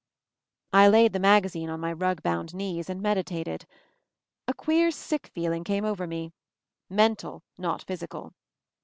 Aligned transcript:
I 0.73 0.87
laid 0.87 1.13
the 1.13 1.19
magazine 1.19 1.69
on 1.69 1.79
my 1.79 1.93
rug 1.93 2.23
bound 2.23 2.55
knees 2.55 2.89
and 2.89 3.03
meditated. 3.03 3.67
A 4.47 4.53
queer 4.55 4.89
sick 4.89 5.27
feeling 5.27 5.63
came 5.63 5.85
over 5.85 6.07
me— 6.07 6.33
mental, 6.89 7.43
not 7.55 7.83
physical. 7.83 8.33